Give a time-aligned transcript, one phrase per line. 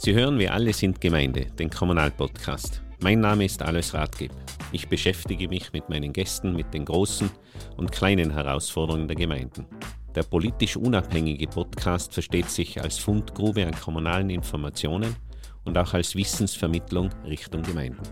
[0.00, 2.80] Sie hören Wir alle sind Gemeinde, den Kommunalpodcast.
[3.00, 4.30] Mein Name ist Alois Rathgeb.
[4.70, 7.28] Ich beschäftige mich mit meinen Gästen mit den großen
[7.76, 9.66] und kleinen Herausforderungen der Gemeinden.
[10.14, 15.16] Der politisch unabhängige Podcast versteht sich als Fundgrube an kommunalen Informationen
[15.64, 18.02] und auch als Wissensvermittlung Richtung Gemeinden.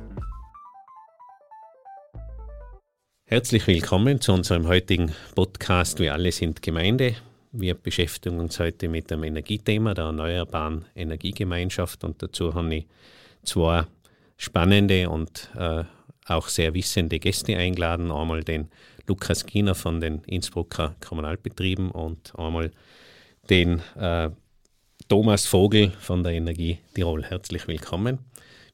[3.26, 7.14] Herzlich willkommen zu unserem heutigen Podcast Wir alle sind Gemeinde.
[7.58, 12.86] Wir beschäftigen uns heute mit dem Energiethema der Erneuerbaren Energiegemeinschaft und dazu habe ich
[13.44, 13.86] zwei
[14.36, 15.84] spannende und äh,
[16.26, 18.12] auch sehr wissende Gäste eingeladen.
[18.12, 18.68] Einmal den
[19.06, 22.72] Lukas Kiener von den Innsbrucker Kommunalbetrieben und einmal
[23.48, 24.28] den äh,
[25.08, 27.24] Thomas Vogel von der Energie Tirol.
[27.24, 28.18] Herzlich willkommen.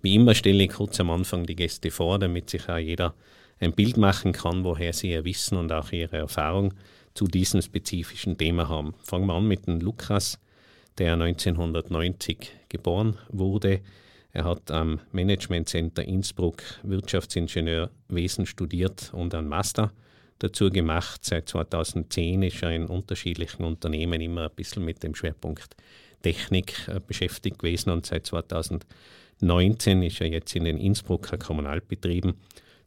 [0.00, 3.14] Wie immer stelle ich kurz am Anfang die Gäste vor, damit sich auch jeder
[3.60, 6.74] ein Bild machen kann, woher sie ihr Wissen und auch ihre Erfahrung
[7.14, 8.94] zu diesem spezifischen Thema haben.
[9.02, 10.38] Fangen wir an mit dem Lukas,
[10.98, 13.80] der 1990 geboren wurde.
[14.32, 19.92] Er hat am Management Center Innsbruck Wirtschaftsingenieurwesen studiert und einen Master
[20.38, 21.24] dazu gemacht.
[21.24, 25.76] Seit 2010 ist er in unterschiedlichen Unternehmen immer ein bisschen mit dem Schwerpunkt
[26.22, 32.34] Technik äh, beschäftigt gewesen und seit 2019 ist er jetzt in den Innsbrucker Kommunalbetrieben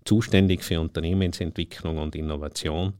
[0.04, 2.94] zuständig für Unternehmensentwicklung und Innovation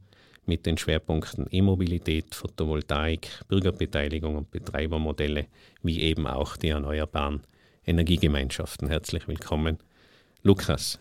[0.46, 5.46] mit den Schwerpunkten E-Mobilität, Photovoltaik, Bürgerbeteiligung und Betreibermodelle,
[5.82, 7.42] wie eben auch die erneuerbaren
[7.86, 8.88] Energiegemeinschaften.
[8.88, 9.78] Herzlich willkommen,
[10.42, 10.98] Lukas.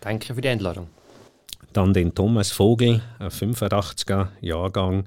[0.00, 0.88] Danke für die Einladung.
[1.72, 5.04] Dann den Thomas Vogel, 85er Jahrgang,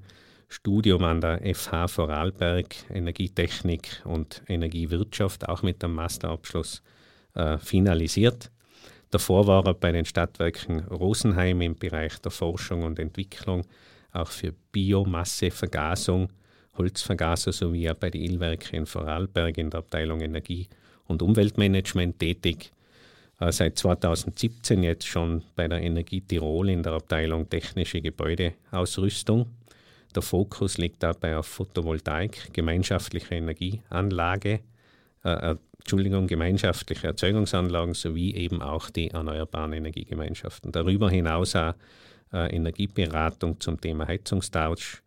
[0.50, 6.82] Studium an der FH Vorarlberg, Energietechnik und Energiewirtschaft, auch mit dem Masterabschluss
[7.36, 8.52] äh, finalisiert.
[9.12, 13.66] Davor war er bei den Stadtwerken Rosenheim im Bereich der Forschung und Entwicklung,
[14.12, 16.30] auch für Biomassevergasung,
[16.78, 20.68] Holzvergaser sowie auch bei den Illwerken in Vorarlberg in der Abteilung Energie
[21.06, 22.72] und Umweltmanagement tätig.
[23.40, 29.48] Seit 2017 jetzt schon bei der Energie Tirol in der Abteilung Technische Gebäudeausrüstung.
[30.14, 34.60] Der Fokus liegt dabei auf Photovoltaik, gemeinschaftliche Energieanlage,
[35.24, 40.72] äh, Entschuldigung, gemeinschaftliche Erzeugungsanlagen sowie eben auch die erneuerbaren Energiegemeinschaften.
[40.72, 41.74] Darüber hinaus auch
[42.34, 45.02] äh, Energieberatung zum Thema Heizungstausch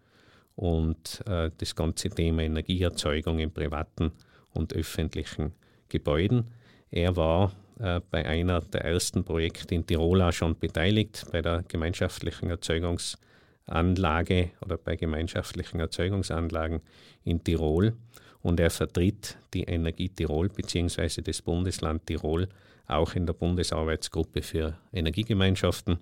[0.56, 4.12] und äh, das ganze Thema Energieerzeugung in privaten
[4.54, 5.52] und öffentlichen
[5.88, 6.50] Gebäuden.
[6.90, 11.64] Er war äh, bei einer der ersten Projekte in Tirol auch schon beteiligt, bei der
[11.68, 16.80] gemeinschaftlichen Erzeugungsanlage oder bei gemeinschaftlichen Erzeugungsanlagen
[17.24, 17.94] in Tirol
[18.42, 21.22] und er vertritt die Energie Tirol bzw.
[21.22, 22.48] das Bundesland Tirol
[22.86, 25.98] auch in der Bundesarbeitsgruppe für Energiegemeinschaften.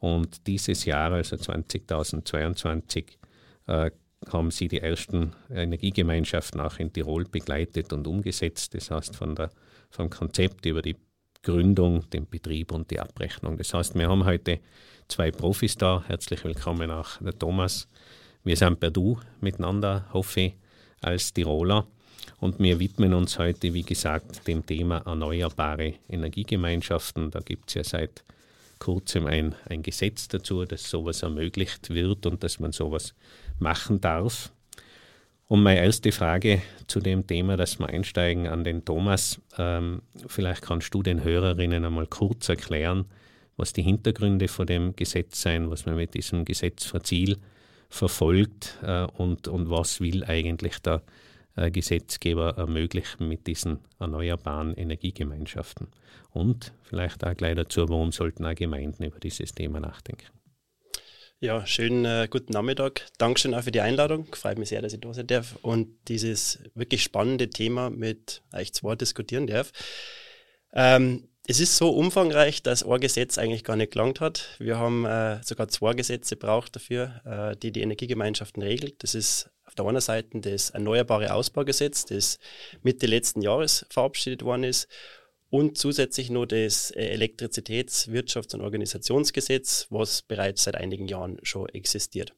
[0.00, 3.18] Und dieses Jahr, also 2022,
[3.66, 3.90] äh,
[4.32, 8.74] haben sie die ersten Energiegemeinschaften auch in Tirol begleitet und umgesetzt.
[8.74, 9.50] Das heißt, von der,
[9.90, 10.96] vom Konzept über die
[11.42, 13.56] Gründung, den Betrieb und die Abrechnung.
[13.56, 14.58] Das heißt, wir haben heute
[15.06, 16.02] zwei Profis da.
[16.06, 17.88] Herzlich willkommen auch der Thomas.
[18.42, 20.54] Wir sind per Du miteinander, hoffe ich
[21.00, 21.86] als Tiroler.
[22.40, 27.30] Und wir widmen uns heute, wie gesagt, dem Thema erneuerbare Energiegemeinschaften.
[27.30, 28.22] Da gibt es ja seit
[28.78, 33.14] kurzem ein, ein Gesetz dazu, dass sowas ermöglicht wird und dass man sowas
[33.58, 34.52] machen darf.
[35.48, 39.40] Und meine erste Frage zu dem Thema, dass wir einsteigen an den Thomas.
[39.56, 43.06] Ähm, vielleicht kannst du den Hörerinnen einmal kurz erklären,
[43.56, 47.38] was die Hintergründe von dem Gesetz sein, was man mit diesem Gesetz für Ziel
[47.88, 51.02] verfolgt äh, und, und was will eigentlich der
[51.56, 55.88] äh, Gesetzgeber ermöglichen mit diesen erneuerbaren Energiegemeinschaften.
[56.30, 60.26] Und vielleicht auch gleich dazu, warum sollten auch Gemeinden über dieses Thema nachdenken.
[61.40, 63.06] Ja, schönen äh, guten Nachmittag.
[63.16, 64.26] Dankeschön auch für die Einladung.
[64.34, 68.72] Freut mich sehr, dass ich da sein darf und dieses wirklich spannende Thema mit euch
[68.72, 69.72] zwei diskutieren darf.
[70.72, 74.54] Ähm, es ist so umfangreich, dass ein Gesetz eigentlich gar nicht gelangt hat.
[74.58, 79.02] Wir haben äh, sogar zwei Gesetze braucht dafür, äh, die die Energiegemeinschaften regelt.
[79.02, 82.38] Das ist auf der einen Seite das Erneuerbare Ausbaugesetz, das
[82.82, 84.88] Mitte letzten Jahres verabschiedet worden ist,
[85.48, 91.66] und zusätzlich nur das äh, Elektrizitäts-, Wirtschafts- und Organisationsgesetz, was bereits seit einigen Jahren schon
[91.70, 92.34] existiert.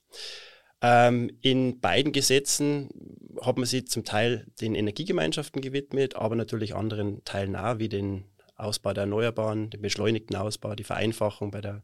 [0.82, 2.90] Ähm, in beiden Gesetzen
[3.42, 8.29] hat man sich zum Teil den Energiegemeinschaften gewidmet, aber natürlich anderen Teilen auch, wie den
[8.60, 11.82] Ausbau der Erneuerbaren, den beschleunigten Ausbau, die Vereinfachung bei der,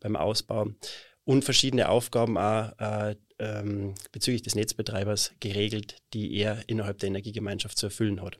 [0.00, 0.68] beim Ausbau
[1.24, 7.78] und verschiedene Aufgaben auch äh, ähm, bezüglich des Netzbetreibers geregelt, die er innerhalb der Energiegemeinschaft
[7.78, 8.38] zu erfüllen hat.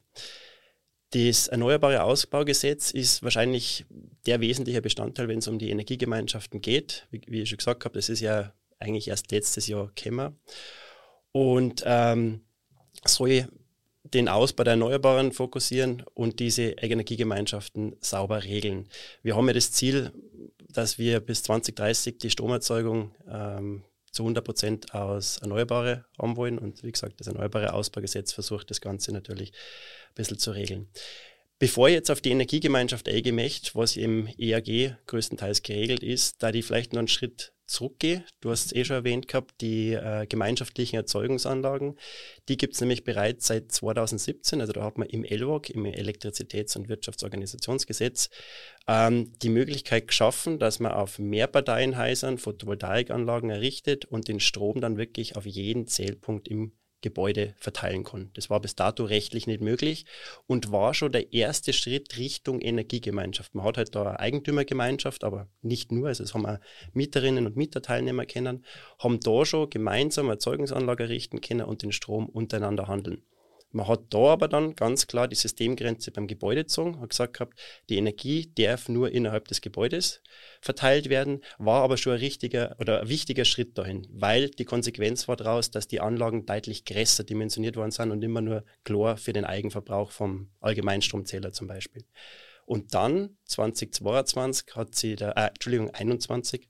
[1.10, 3.86] Das Erneuerbare Ausbaugesetz ist wahrscheinlich
[4.26, 7.06] der wesentliche Bestandteil, wenn es um die Energiegemeinschaften geht.
[7.10, 10.38] Wie, wie ich schon gesagt habe, das ist ja eigentlich erst letztes Jahr gekommen.
[11.30, 12.40] Und ähm,
[13.04, 13.48] soll
[14.14, 18.88] den Ausbau der Erneuerbaren fokussieren und diese Energiegemeinschaften sauber regeln.
[19.22, 20.12] Wir haben ja das Ziel,
[20.68, 26.58] dass wir bis 2030 die Stromerzeugung ähm, zu 100 Prozent aus Erneuerbare haben wollen.
[26.58, 30.88] Und wie gesagt, das Erneuerbare Ausbaugesetz versucht das Ganze natürlich ein bisschen zu regeln.
[31.60, 36.50] Bevor ich jetzt auf die Energiegemeinschaft eingehen möchte, was im EAG größtenteils geregelt ist, da
[36.50, 40.26] die vielleicht noch einen Schritt zurückgehe, du hast es eh schon erwähnt gehabt, die äh,
[40.26, 41.96] gemeinschaftlichen Erzeugungsanlagen,
[42.48, 46.76] die gibt es nämlich bereits seit 2017, also da hat man im ELWOG, im Elektrizitäts-
[46.76, 48.30] und Wirtschaftsorganisationsgesetz,
[48.88, 55.36] ähm, die Möglichkeit geschaffen, dass man auf Mehrparteienhäusern Photovoltaikanlagen errichtet und den Strom dann wirklich
[55.36, 56.72] auf jeden Zählpunkt im
[57.04, 58.30] Gebäude verteilen kann.
[58.32, 60.06] Das war bis dato rechtlich nicht möglich
[60.46, 63.54] und war schon der erste Schritt Richtung Energiegemeinschaft.
[63.54, 66.58] Man hat halt da eine Eigentümergemeinschaft, aber nicht nur, also es haben auch
[66.94, 68.64] Mieterinnen und Mieterteilnehmer kennen,
[68.98, 73.22] haben da schon gemeinsam Erzeugungsanlage errichten können und den Strom untereinander handeln.
[73.74, 77.58] Man hat da aber dann ganz klar die Systemgrenze beim Gebäude gezogen, hat gesagt gehabt,
[77.88, 80.22] die Energie darf nur innerhalb des Gebäudes
[80.60, 85.26] verteilt werden, war aber schon ein richtiger oder ein wichtiger Schritt dahin, weil die Konsequenz
[85.26, 89.32] war daraus, dass die Anlagen deutlich größer dimensioniert worden sind und immer nur Chlor für
[89.32, 92.04] den Eigenverbrauch vom Allgemeinstromzähler zum Beispiel.
[92.66, 96.68] Und dann 2022 hat sie der, äh, Entschuldigung, 21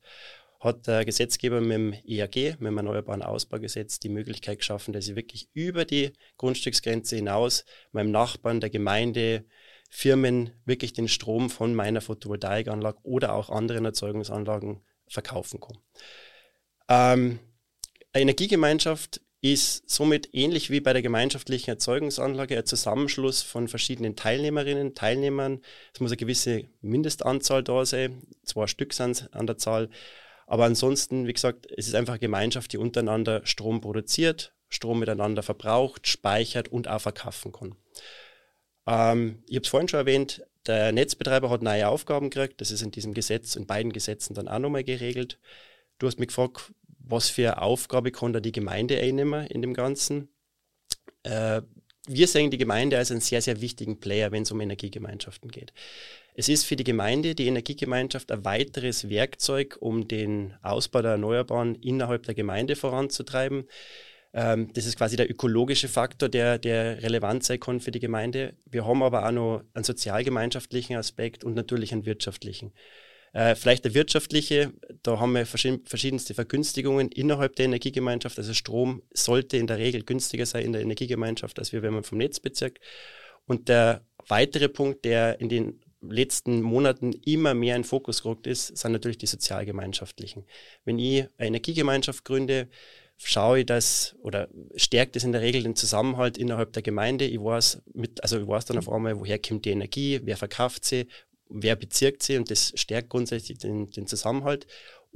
[0.64, 5.14] hat der Gesetzgeber mit dem EAG, mit dem Erneuerbaren Ausbaugesetz, die Möglichkeit geschaffen, dass ich
[5.14, 9.44] wirklich über die Grundstücksgrenze hinaus meinem Nachbarn, der Gemeinde,
[9.90, 15.78] Firmen wirklich den Strom von meiner Photovoltaikanlage oder auch anderen Erzeugungsanlagen verkaufen kann.
[16.88, 17.38] Ähm,
[18.12, 24.94] eine Energiegemeinschaft ist somit ähnlich wie bei der gemeinschaftlichen Erzeugungsanlage ein Zusammenschluss von verschiedenen Teilnehmerinnen,
[24.94, 25.60] Teilnehmern.
[25.92, 29.90] Es muss eine gewisse Mindestanzahl da sein, zwei Stück sind an der Zahl.
[30.46, 36.06] Aber ansonsten, wie gesagt, es ist einfach Gemeinschaft, die untereinander Strom produziert, Strom miteinander verbraucht,
[36.06, 37.76] speichert und auch verkaufen kann.
[38.86, 42.60] Ähm, ich habe es vorhin schon erwähnt, der Netzbetreiber hat neue Aufgaben gekriegt.
[42.60, 45.38] Das ist in diesem Gesetz, in beiden Gesetzen dann auch nochmal geregelt.
[45.98, 49.74] Du hast mich gefragt, was für eine Aufgabe kann da die Gemeinde einnehmen in dem
[49.74, 50.28] Ganzen.
[51.22, 51.62] Äh,
[52.06, 55.72] wir sehen die Gemeinde als einen sehr, sehr wichtigen Player, wenn es um Energiegemeinschaften geht.
[56.36, 61.76] Es ist für die Gemeinde, die Energiegemeinschaft, ein weiteres Werkzeug, um den Ausbau der Erneuerbaren
[61.76, 63.68] innerhalb der Gemeinde voranzutreiben.
[64.32, 68.54] Ähm, das ist quasi der ökologische Faktor, der, der relevant sein kann für die Gemeinde.
[68.68, 72.72] Wir haben aber auch noch einen sozialgemeinschaftlichen Aspekt und natürlich einen wirtschaftlichen.
[73.32, 74.72] Äh, vielleicht der wirtschaftliche,
[75.04, 78.38] da haben wir verschiedenste Vergünstigungen innerhalb der Energiegemeinschaft.
[78.38, 82.02] Also Strom sollte in der Regel günstiger sein in der Energiegemeinschaft, als wir, wenn man
[82.02, 82.80] vom Netzbezirk.
[83.46, 88.76] Und der weitere Punkt, der in den letzten Monaten immer mehr in Fokus gerückt ist,
[88.76, 90.44] sind natürlich die sozialgemeinschaftlichen.
[90.84, 92.68] Wenn ich eine Energiegemeinschaft gründe,
[93.16, 97.26] schaue ich das oder stärkt es in der Regel den Zusammenhalt innerhalb der Gemeinde.
[97.26, 100.84] Ich weiß, mit, also ich weiß dann auf einmal, woher kommt die Energie, wer verkauft
[100.84, 101.06] sie,
[101.48, 104.66] wer bezirkt sie und das stärkt grundsätzlich den, den Zusammenhalt.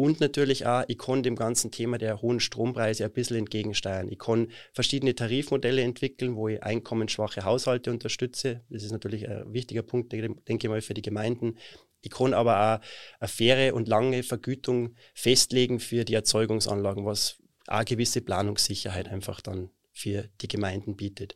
[0.01, 4.09] Und natürlich auch, ich kann dem ganzen Thema der hohen Strompreise ein bisschen entgegensteuern.
[4.09, 8.63] Ich kann verschiedene Tarifmodelle entwickeln, wo ich einkommensschwache Haushalte unterstütze.
[8.71, 11.59] Das ist natürlich ein wichtiger Punkt, denke ich mal, für die Gemeinden.
[12.01, 12.87] Ich kann aber auch
[13.19, 19.69] eine faire und lange Vergütung festlegen für die Erzeugungsanlagen, was auch gewisse Planungssicherheit einfach dann
[19.93, 21.35] für die Gemeinden bietet.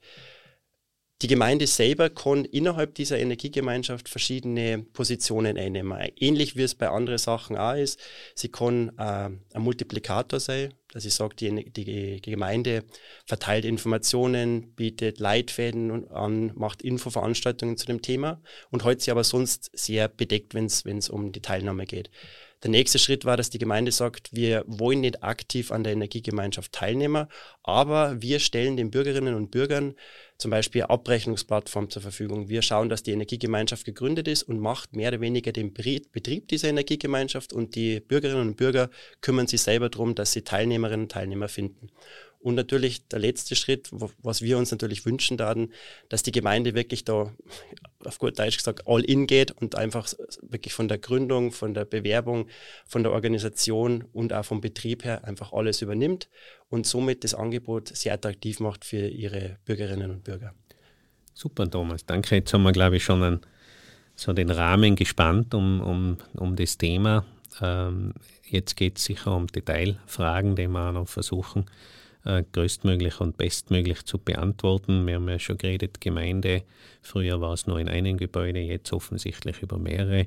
[1.22, 5.96] Die Gemeinde selber kann innerhalb dieser Energiegemeinschaft verschiedene Positionen einnehmen.
[6.16, 8.00] Ähnlich wie es bei anderen Sachen auch ist.
[8.34, 12.82] Sie kann äh, ein Multiplikator sein, dass ich sage, die, die, Gemeinde
[13.24, 19.70] verteilt Informationen, bietet Leitfäden an, macht Infoveranstaltungen zu dem Thema und hält sie aber sonst
[19.74, 22.10] sehr bedeckt, wenn es um die Teilnahme geht.
[22.62, 26.70] Der nächste Schritt war, dass die Gemeinde sagt, wir wollen nicht aktiv an der Energiegemeinschaft
[26.72, 27.26] teilnehmen,
[27.64, 29.94] aber wir stellen den Bürgerinnen und Bürgern
[30.38, 32.48] zum Beispiel eine Abrechnungsplattform zur Verfügung.
[32.48, 36.68] Wir schauen, dass die Energiegemeinschaft gegründet ist und macht mehr oder weniger den Betrieb dieser
[36.68, 38.90] Energiegemeinschaft und die Bürgerinnen und Bürger
[39.20, 41.90] kümmern sich selber darum, dass sie Teilnehmerinnen und Teilnehmer finden.
[42.42, 45.70] Und natürlich der letzte Schritt, was wir uns natürlich wünschen daten,
[46.08, 47.32] dass die Gemeinde wirklich da,
[48.04, 51.84] auf gut Deutsch gesagt, all in geht und einfach wirklich von der Gründung, von der
[51.84, 52.48] Bewerbung,
[52.84, 56.28] von der Organisation und auch vom Betrieb her einfach alles übernimmt
[56.68, 60.52] und somit das Angebot sehr attraktiv macht für ihre Bürgerinnen und Bürger.
[61.34, 62.04] Super, Thomas.
[62.04, 62.34] Danke.
[62.34, 63.40] Jetzt haben wir, glaube ich, schon einen,
[64.16, 67.24] so den Rahmen gespannt um, um, um das Thema.
[67.60, 71.66] Ähm, jetzt geht es sicher um Detailfragen, die wir noch versuchen
[72.24, 75.06] größtmöglich und bestmöglich zu beantworten.
[75.06, 76.62] Wir haben ja schon geredet, Gemeinde,
[77.00, 80.26] früher war es nur in einem Gebäude, jetzt offensichtlich über mehrere.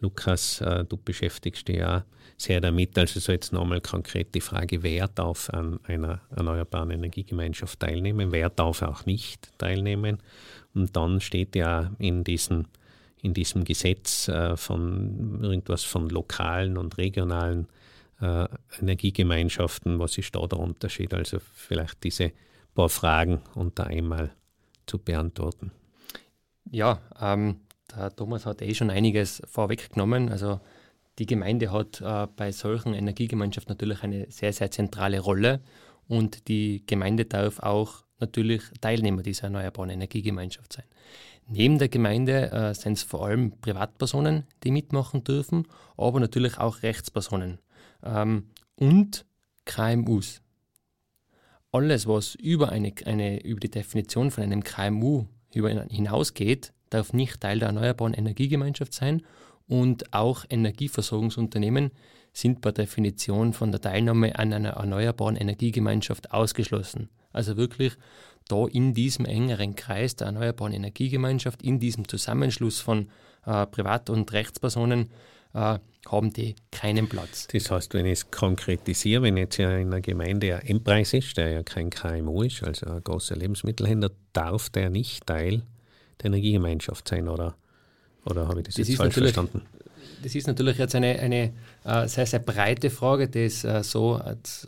[0.00, 2.04] Lukas, äh, du beschäftigst dich ja
[2.36, 2.98] sehr damit.
[2.98, 8.50] Also so jetzt nochmal konkret die Frage, wer darf an einer erneuerbaren Energiegemeinschaft teilnehmen, wer
[8.50, 10.18] darf auch nicht teilnehmen.
[10.74, 12.68] Und dann steht ja in diesen
[13.22, 17.66] in diesem Gesetz äh, von irgendwas von lokalen und regionalen
[18.20, 18.46] äh,
[18.80, 19.98] Energiegemeinschaften.
[19.98, 21.14] Was ist da der Unterschied?
[21.14, 22.32] Also vielleicht diese
[22.74, 24.30] paar Fragen unter einmal
[24.86, 25.72] zu beantworten.
[26.70, 27.60] Ja, ähm,
[27.94, 30.28] der Thomas hat eh schon einiges vorweggenommen.
[30.30, 30.60] Also
[31.18, 35.60] die Gemeinde hat äh, bei solchen Energiegemeinschaften natürlich eine sehr, sehr zentrale Rolle
[36.08, 40.84] und die Gemeinde darf auch natürlich Teilnehmer dieser erneuerbaren Energiegemeinschaft sein.
[41.48, 46.82] Neben der Gemeinde äh, sind es vor allem Privatpersonen, die mitmachen dürfen, aber natürlich auch
[46.82, 47.58] Rechtspersonen
[48.02, 49.24] ähm, und
[49.64, 50.42] KMUs.
[51.72, 57.58] Alles, was über, eine, eine, über die Definition von einem KMU hinausgeht, darf nicht Teil
[57.58, 59.22] der Erneuerbaren Energiegemeinschaft sein
[59.66, 61.90] und auch Energieversorgungsunternehmen
[62.32, 67.08] sind per Definition von der Teilnahme an einer erneuerbaren Energiegemeinschaft ausgeschlossen.
[67.32, 67.96] Also wirklich
[68.48, 73.08] da in diesem engeren Kreis der erneuerbaren Energiegemeinschaft, in diesem Zusammenschluss von
[73.44, 75.10] äh, Privat- und Rechtspersonen,
[75.56, 77.48] äh, haben die keinen Platz.
[77.48, 81.36] Das heißt, wenn ich es konkretisiere, wenn jetzt ja in einer Gemeinde ein Endpreis ist,
[81.36, 85.62] der ja kein KMU ist, also ein großer Lebensmittelhändler, darf der nicht Teil
[86.20, 87.56] der Energiegemeinschaft sein, oder,
[88.24, 89.62] oder habe ich das, das jetzt falsch verstanden?
[90.22, 91.52] Das ist natürlich jetzt eine, eine
[91.84, 94.20] uh, sehr, sehr breite Frage, die uh, so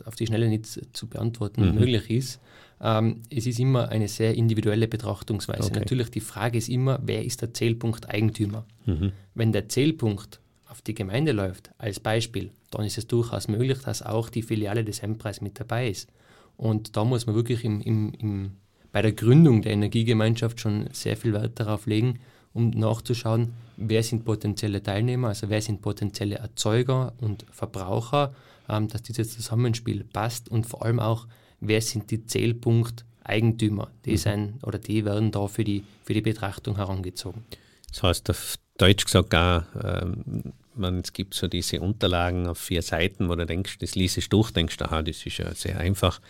[0.05, 1.75] auf die Schnelle nicht zu beantworten mhm.
[1.75, 2.41] möglich ist.
[2.81, 5.69] Ähm, es ist immer eine sehr individuelle Betrachtungsweise.
[5.69, 5.79] Okay.
[5.79, 8.65] Natürlich die Frage ist immer, wer ist der Zählpunkt Eigentümer?
[8.85, 9.11] Mhm.
[9.33, 10.39] Wenn der Zählpunkt
[10.69, 14.83] auf die Gemeinde läuft, als Beispiel, dann ist es durchaus möglich, dass auch die Filiale
[14.83, 16.09] des Endpreis mit dabei ist.
[16.57, 18.51] Und da muss man wirklich im, im, im,
[18.91, 22.19] bei der Gründung der Energiegemeinschaft schon sehr viel Wert darauf legen,
[22.53, 28.33] um nachzuschauen, wer sind potenzielle Teilnehmer, also wer sind potenzielle Erzeuger und Verbraucher,
[28.67, 31.27] ähm, dass dieses Zusammenspiel passt und vor allem auch,
[31.59, 34.17] wer sind die Zählpunkt-Eigentümer, die mhm.
[34.17, 37.43] sein oder die werden da für die, für die Betrachtung herangezogen.
[37.91, 42.81] Das heißt auf Deutsch gesagt auch, ähm, man, es gibt so diese Unterlagen auf vier
[42.81, 46.21] Seiten, wo du denkst, das liest du durch, denkst, aha, das ist ja sehr einfach,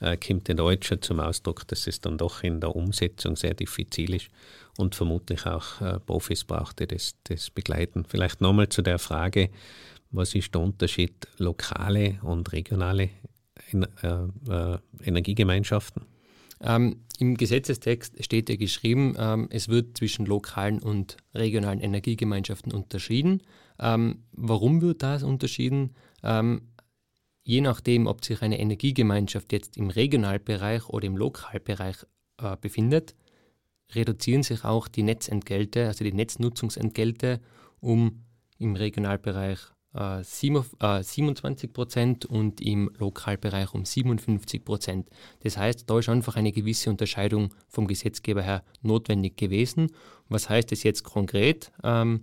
[0.00, 4.14] äh, kommt in Deutsch zum Ausdruck, dass es dann doch in der Umsetzung sehr diffizil
[4.14, 4.28] ist
[4.76, 8.04] und vermutlich auch äh, Profis braucht, die das, das begleiten.
[8.08, 9.50] Vielleicht nochmal zu der Frage,
[10.10, 13.10] was ist der Unterschied lokale und regionale
[13.72, 16.02] äh, äh, Energiegemeinschaften?
[16.60, 23.42] Ähm, Im Gesetzestext steht ja geschrieben, ähm, es wird zwischen lokalen und regionalen Energiegemeinschaften unterschieden.
[23.78, 25.94] Ähm, warum wird das unterschieden?
[26.22, 26.62] Ähm,
[27.44, 31.96] je nachdem, ob sich eine Energiegemeinschaft jetzt im Regionalbereich oder im Lokalbereich
[32.40, 33.14] äh, befindet,
[33.94, 37.40] reduzieren sich auch die Netzentgelte, also die Netznutzungsentgelte,
[37.80, 38.24] um
[38.58, 39.60] im Regionalbereich
[39.94, 45.08] äh, 27 äh, Prozent und im Lokalbereich um 57 Prozent.
[45.40, 49.92] Das heißt, da ist einfach eine gewisse Unterscheidung vom Gesetzgeber her notwendig gewesen.
[50.28, 51.72] Was heißt das jetzt konkret?
[51.82, 52.20] Ähm,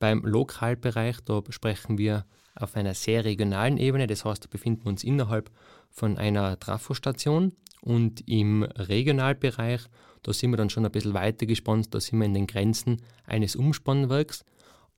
[0.00, 2.24] beim Lokalbereich, da sprechen wir
[2.56, 5.50] auf einer sehr regionalen Ebene, das heißt, da befinden wir uns innerhalb
[5.90, 7.52] von einer Trafostation.
[7.82, 9.82] Und im Regionalbereich,
[10.22, 13.00] da sind wir dann schon ein bisschen weiter gespannt, da sind wir in den Grenzen
[13.24, 14.44] eines Umspannwerks.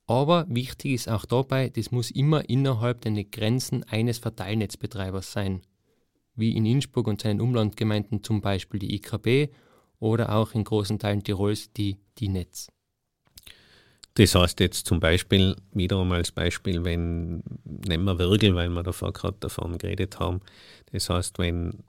[0.05, 5.61] Aber wichtig ist auch dabei, das muss immer innerhalb der Grenzen eines Verteilnetzbetreibers sein,
[6.35, 9.53] wie in Innsbruck und seinen Umlandgemeinden zum Beispiel die IKB
[9.99, 12.72] oder auch in großen Teilen Tirols die, die Netz.
[14.15, 19.11] Das heißt jetzt zum Beispiel, wiederum als Beispiel, wenn, nehmen wir Würgel, weil wir davor
[19.11, 20.41] gerade davon geredet haben,
[20.91, 21.83] das heißt, wenn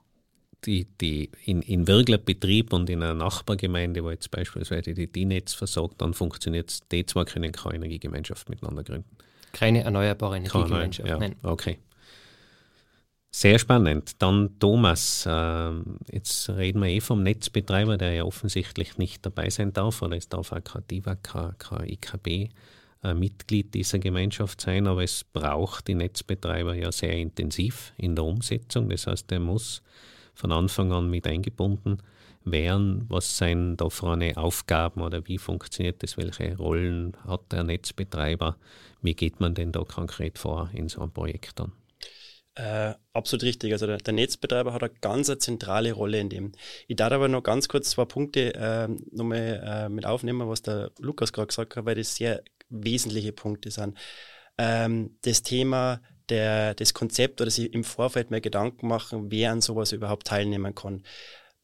[0.65, 5.53] die, die in, in Wirkler Betrieb und in einer Nachbargemeinde, wo jetzt beispielsweise die D-Netz
[5.53, 6.79] versorgt, dann funktioniert es.
[6.91, 9.09] Die zwei können keine Energiegemeinschaft miteinander gründen.
[9.51, 11.35] Keine erneuerbare Energiegemeinschaft, ja, nein.
[11.43, 11.77] Okay.
[13.37, 14.13] Sehr spannend.
[14.19, 15.71] Dann Thomas, äh,
[16.09, 20.29] jetzt reden wir eh vom Netzbetreiber, der ja offensichtlich nicht dabei sein darf, oder es
[20.29, 22.49] darf auch kein DIVA, kein, IKB
[23.03, 28.23] äh, Mitglied dieser Gemeinschaft sein, aber es braucht die Netzbetreiber ja sehr intensiv in der
[28.23, 28.87] Umsetzung.
[28.87, 29.83] Das heißt, er muss
[30.33, 31.97] von Anfang an mit eingebunden
[32.45, 33.03] wären.
[33.09, 36.15] Was sind da vorne Aufgaben oder wie funktioniert das?
[36.15, 38.55] Welche Rollen hat der Netzbetreiber?
[39.01, 41.73] Wie geht man denn da konkret vor in so einem Projekt dann?
[42.55, 43.73] Äh, absolut richtig.
[43.73, 46.51] Also der, der, Netzbetreiber hat eine ganz eine zentrale Rolle in dem.
[46.87, 50.91] Ich darf aber noch ganz kurz zwei Punkte äh, nochmal äh, mit aufnehmen, was der
[50.99, 53.97] Lukas gerade gesagt hat, weil das sehr wesentliche Punkte sind.
[54.57, 59.61] Ähm, das Thema der, das Konzept oder sich im Vorfeld mehr Gedanken machen, wer an
[59.61, 61.03] sowas überhaupt teilnehmen kann.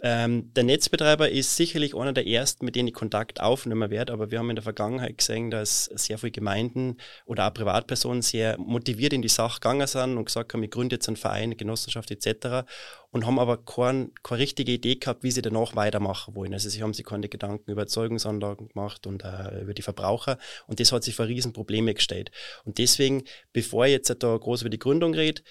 [0.03, 4.31] Ähm, der Netzbetreiber ist sicherlich einer der ersten, mit denen ich Kontakt aufnehmen werde, aber
[4.31, 9.13] wir haben in der Vergangenheit gesehen, dass sehr viele Gemeinden oder auch Privatpersonen sehr motiviert
[9.13, 12.09] in die Sache gegangen sind und gesagt haben, ich gründe jetzt einen Verein, eine Genossenschaft
[12.09, 12.67] etc.
[13.11, 16.53] und haben aber kein, keine richtige Idee gehabt, wie sie danach weitermachen wollen.
[16.53, 20.79] Also sie haben sich keine Gedanken über Erzeugungsanlagen gemacht und äh, über die Verbraucher und
[20.79, 22.31] das hat sich für Riesenprobleme gestellt.
[22.65, 25.43] Und deswegen, bevor ich jetzt da groß über die Gründung rede,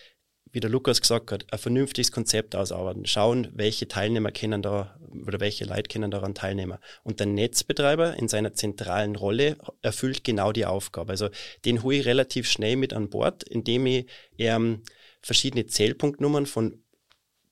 [0.52, 5.40] wie der Lukas gesagt hat, ein vernünftiges Konzept ausarbeiten, schauen, welche Teilnehmer können da oder
[5.40, 6.78] welche Leute können daran teilnehmen.
[7.02, 11.10] Und der Netzbetreiber in seiner zentralen Rolle erfüllt genau die Aufgabe.
[11.10, 11.28] Also
[11.64, 14.06] den hole ich relativ schnell mit an Bord, indem ich
[14.38, 14.82] ähm,
[15.22, 16.82] verschiedene Zählpunktnummern von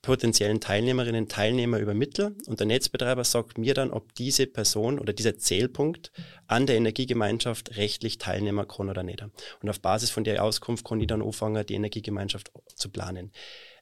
[0.03, 5.13] potenziellen Teilnehmerinnen und Teilnehmer übermittle und der Netzbetreiber sagt mir dann, ob diese Person oder
[5.13, 6.13] dieser Zählpunkt
[6.47, 9.23] an der Energiegemeinschaft rechtlich teilnehmen kann oder nicht.
[9.61, 13.33] Und auf Basis von der Auskunft kann ich dann anfangen, die Energiegemeinschaft zu planen.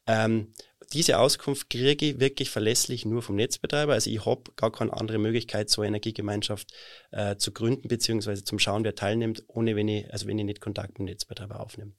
[0.07, 0.53] Ähm,
[0.93, 3.95] diese Auskunft kriege ich wirklich verlässlich nur vom Netzbetreiber.
[3.95, 6.73] Also ich habe gar keine andere Möglichkeit, so eine Energiegemeinschaft
[7.11, 10.61] äh, zu gründen, beziehungsweise zum Schauen, wer teilnimmt, ohne wenn ich, also wenn ich nicht
[10.61, 11.93] Kontakt mit dem Netzbetreiber aufnehme.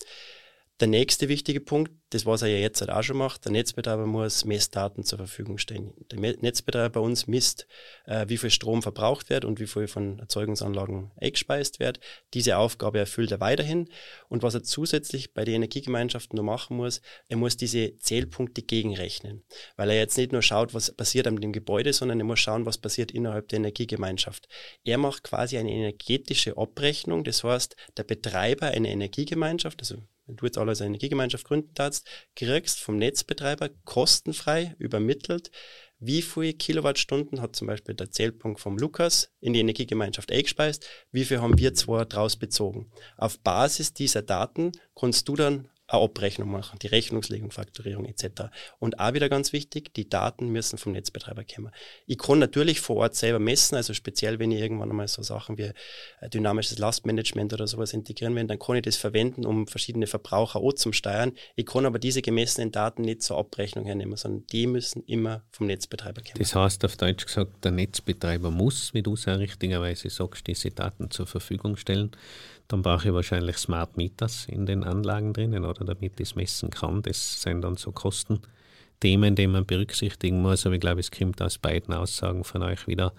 [0.80, 4.06] Der nächste wichtige Punkt, das was er ja jetzt halt auch schon macht, der Netzbetreiber
[4.06, 5.92] muss Messdaten zur Verfügung stellen.
[6.12, 7.66] Der Netzbetreiber bei uns misst,
[8.06, 12.00] äh, wie viel Strom verbraucht wird und wie viel von Erzeugungsanlagen eingespeist wird.
[12.36, 13.90] Diese Aufgabe erfüllt er weiterhin.
[14.30, 19.44] Und was er zusätzlich bei den Energiegemeinschaften noch machen muss, er muss diese Zählpunkte gegenrechnen.
[19.78, 22.68] Weil er jetzt nicht nur schaut, was passiert an dem Gebäude, sondern er muss schauen,
[22.68, 24.48] was passiert innerhalb der Energiegemeinschaft.
[24.84, 27.24] Er macht quasi eine energetische Abrechnung.
[27.24, 32.08] Das heißt, der Betreiber einer Energiegemeinschaft, also wenn du jetzt alles eine Energiegemeinschaft gründen darfst,
[32.36, 35.52] kriegst vom Netzbetreiber kostenfrei übermittelt,
[36.00, 41.26] wie viele Kilowattstunden hat zum Beispiel der Zählpunkt vom Lukas in die Energiegemeinschaft eingespeist, wie
[41.26, 42.92] viel haben wir zwar daraus bezogen.
[43.18, 48.44] Auf Basis dieser Daten kannst du dann eine Abrechnung machen, die Rechnungslegung, Fakturierung etc.
[48.80, 51.72] Und auch wieder ganz wichtig, die Daten müssen vom Netzbetreiber kommen.
[52.06, 55.58] Ich kann natürlich vor Ort selber messen, also speziell wenn ich irgendwann einmal so Sachen
[55.58, 55.72] wie
[56.22, 60.60] äh, dynamisches Lastmanagement oder sowas integrieren will, dann kann ich das verwenden, um verschiedene Verbraucher
[60.60, 61.32] auch zum Steuern.
[61.56, 65.68] Ich kann aber diese gemessenen Daten nicht zur Abrechnung hernehmen, sondern die müssen immer vom
[65.68, 66.40] Netzbetreiber kommen.
[66.40, 71.10] Das heißt auf Deutsch gesagt, der Netzbetreiber muss, wie du sehr richtigerweise sagst, diese Daten
[71.12, 72.12] zur Verfügung stellen.
[72.68, 76.70] Dann brauche ich wahrscheinlich Smart Meters in den Anlagen drinnen, oder damit ich es messen
[76.70, 77.02] kann.
[77.02, 80.66] Das sind dann so Kostenthemen, die man berücksichtigen muss.
[80.66, 83.14] Aber ich glaube, es kommt aus beiden Aussagen von euch wieder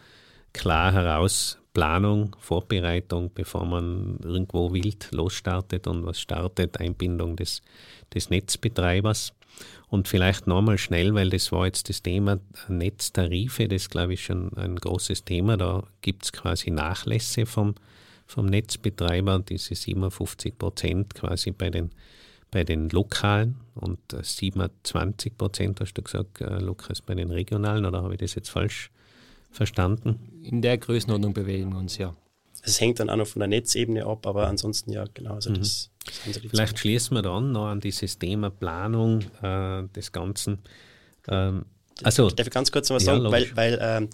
[0.52, 1.58] klar heraus.
[1.74, 7.62] Planung, Vorbereitung, bevor man irgendwo wild losstartet und was startet, Einbindung des,
[8.12, 9.32] des Netzbetreibers.
[9.88, 14.52] Und vielleicht nochmal schnell, weil das war jetzt das Thema Netztarife, das glaube ich schon
[14.56, 15.56] ein großes Thema.
[15.56, 17.74] Da gibt es quasi Nachlässe vom,
[18.28, 21.90] vom Netzbetreiber, diese 57 Prozent quasi bei den,
[22.50, 28.02] bei den lokalen und 27 Prozent, hast du gesagt, äh, Lukas, bei den regionalen, oder
[28.02, 28.90] habe ich das jetzt falsch
[29.50, 30.40] verstanden?
[30.42, 32.14] In der Größenordnung bewegen wir uns, ja.
[32.62, 35.34] Es hängt dann auch noch von der Netzebene ab, aber ansonsten ja, genau.
[35.34, 35.58] Also mhm.
[35.58, 35.90] das,
[36.26, 40.58] das Vielleicht schließen wir dann noch an dieses Thema Planung äh, des Ganzen.
[41.28, 41.64] Ähm,
[42.02, 43.24] also, Darf ich ganz kurz noch was ja, sagen?
[43.24, 43.56] Logisch.
[43.56, 44.08] Weil, weil ähm,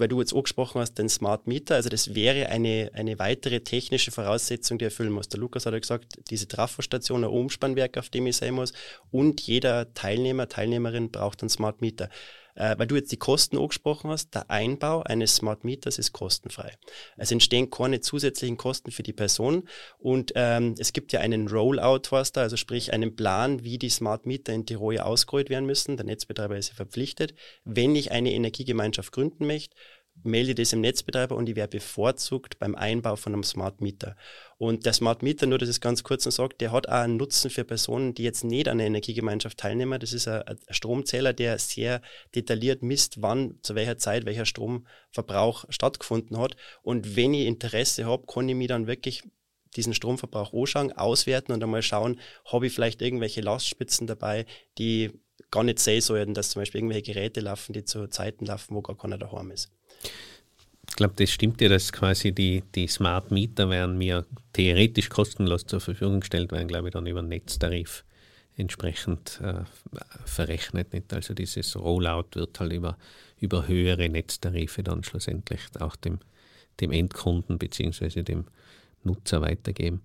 [0.00, 4.10] weil du jetzt angesprochen hast, den Smart Meter, also das wäre eine, eine weitere technische
[4.10, 5.28] Voraussetzung, die erfüllen muss.
[5.28, 8.72] Der Lukas hat ja gesagt, diese Trafostation, ein Umspannwerk, auf dem ich sein muss
[9.10, 12.08] und jeder Teilnehmer, Teilnehmerin braucht einen Smart Meter.
[12.54, 16.72] Äh, weil du jetzt die Kosten angesprochen hast, der Einbau eines Smart Meters ist kostenfrei.
[17.16, 22.10] Es entstehen keine zusätzlichen Kosten für die Person und ähm, es gibt ja einen Rollout,
[22.10, 25.96] was da, also sprich einen Plan, wie die Smart Meter in Tirol ausgerollt werden müssen.
[25.96, 27.34] Der Netzbetreiber ist ja verpflichtet.
[27.64, 29.74] Wenn ich eine Energiegemeinschaft gründen möchte,
[30.22, 34.16] melde das im Netzbetreiber und ich werde bevorzugt beim Einbau von einem Smart Meter.
[34.56, 36.92] Und der Smart Meter, nur dass ich es ganz kurz noch sage, der hat auch
[36.92, 40.00] einen Nutzen für Personen, die jetzt nicht an der Energiegemeinschaft teilnehmen.
[40.00, 42.00] Das ist ein, Stromzähler, der sehr
[42.34, 46.56] detailliert misst, wann, zu welcher Zeit, welcher Stromverbrauch stattgefunden hat.
[46.82, 49.24] Und wenn ich Interesse habe, kann ich mich dann wirklich
[49.76, 54.46] diesen Stromverbrauch anschauen, auswerten und einmal schauen, habe ich vielleicht irgendwelche Lastspitzen dabei,
[54.78, 55.10] die
[55.54, 58.82] gar nicht sehen sollten, dass zum Beispiel irgendwelche Geräte laufen, die zu Zeiten laufen, wo
[58.82, 59.70] gar keiner daheim ist.
[60.88, 65.64] Ich glaube, das stimmt ja, dass quasi die, die Smart Meter werden mir theoretisch kostenlos
[65.64, 68.04] zur Verfügung gestellt, werden, glaube ich, dann über Netztarif
[68.56, 69.62] entsprechend äh,
[70.24, 70.92] verrechnet.
[70.92, 71.12] Nicht?
[71.12, 72.98] Also dieses Rollout wird halt über,
[73.38, 76.18] über höhere Netztarife dann schlussendlich auch dem,
[76.80, 78.22] dem Endkunden bzw.
[78.22, 78.44] dem
[79.04, 80.02] Nutzer weitergeben.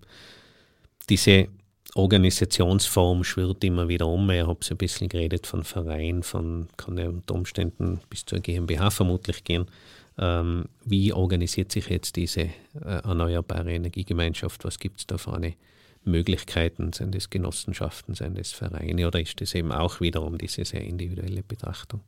[1.08, 1.48] Diese
[1.94, 4.30] Organisationsform schwirrt immer wieder um.
[4.30, 8.40] Ich habe so ein bisschen geredet von Verein, von kann ja unter Umständen bis zur
[8.40, 9.66] GmbH vermutlich gehen.
[10.18, 12.50] Ähm, wie organisiert sich jetzt diese äh,
[13.04, 14.64] erneuerbare Energiegemeinschaft?
[14.64, 15.54] Was gibt es da für eine
[16.04, 16.92] Möglichkeiten?
[16.92, 21.42] Sind das Genossenschaften, sind das Vereine oder ist das eben auch wiederum diese sehr individuelle
[21.42, 22.02] Betrachtung?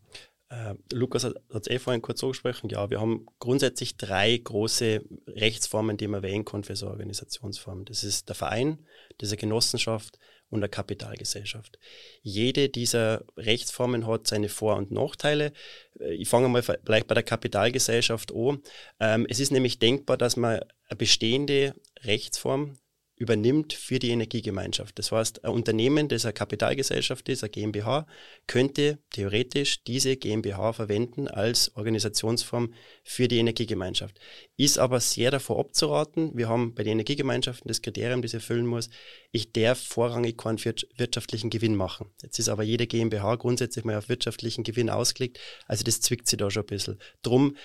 [0.53, 2.69] Äh, Lukas hat es eh vorhin kurz angesprochen.
[2.69, 7.87] Ja, wir haben grundsätzlich drei große Rechtsformen, die man wählen kann für so eine Organisationsform.
[7.87, 8.79] Das ist der Verein,
[9.17, 10.19] das ist eine Genossenschaft
[10.51, 11.79] und eine Kapitalgesellschaft.
[12.21, 15.53] Jede dieser Rechtsformen hat seine Vor- und Nachteile.
[15.99, 18.63] Äh, ich fange mal vielleicht bei der Kapitalgesellschaft an.
[19.01, 22.77] Ähm, es ist nämlich denkbar, dass man eine bestehende Rechtsform
[23.23, 24.99] übernimmt für die Energiegemeinschaft.
[24.99, 28.05] Das heißt, ein Unternehmen, das eine Kapitalgesellschaft ist, eine GmbH,
[28.49, 34.19] könnte theoretisch diese GmbH verwenden als Organisationsform für die Energiegemeinschaft.
[34.57, 36.37] Ist aber sehr davor abzuraten.
[36.37, 38.91] Wir haben bei den Energiegemeinschaften das Kriterium, das erfüllen muss,
[39.31, 42.11] ich darf vorrangig keinen wirtschaftlichen Gewinn machen.
[42.23, 46.37] Jetzt ist aber jede GmbH grundsätzlich mal auf wirtschaftlichen Gewinn ausgelegt, also das zwickt sie
[46.37, 46.99] da schon ein bisschen.
[47.23, 47.57] Drum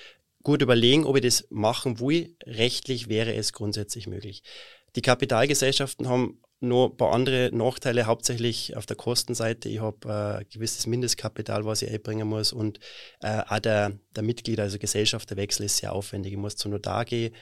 [0.47, 2.33] gut überlegen, ob ich das machen will.
[2.45, 4.43] Rechtlich wäre es grundsätzlich möglich.
[4.97, 9.69] Die Kapitalgesellschaften haben noch ein paar andere Nachteile, hauptsächlich auf der Kostenseite.
[9.69, 12.79] Ich habe äh, ein gewisses Mindestkapital, was ich einbringen muss und
[13.21, 16.33] äh, auch der, der Mitglieder, also Gesellschafterwechsel ist sehr aufwendig.
[16.33, 17.35] Ich muss zum Notar gehen,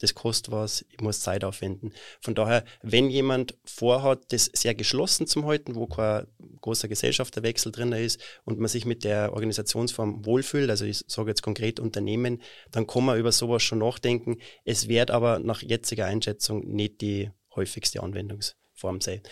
[0.00, 1.92] das kostet was, ich muss Zeit aufwenden.
[2.20, 6.26] Von daher, wenn jemand vorhat, das sehr geschlossen zu halten, wo kein
[6.60, 11.42] großer Gesellschafterwechsel drin ist und man sich mit der Organisationsform wohlfühlt, also ich sage jetzt
[11.42, 14.38] konkret Unternehmen, dann kann man über sowas schon nachdenken.
[14.64, 19.22] Es wird aber nach jetziger Einschätzung nicht die häufigste Anwendungsform sein.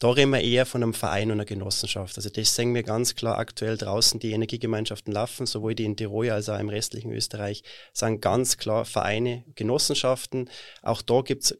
[0.00, 2.16] Da reden wir eher von einem Verein und einer Genossenschaft.
[2.16, 6.30] Also das sehen wir ganz klar aktuell draußen, die Energiegemeinschaften laufen, sowohl die in Tirol
[6.30, 10.50] als auch im restlichen Österreich, sind ganz klar Vereine, Genossenschaften.
[10.82, 11.58] Auch da gibt es